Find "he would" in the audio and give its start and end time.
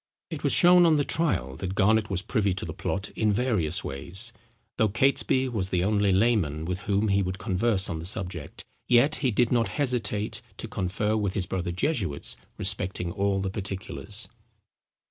7.09-7.37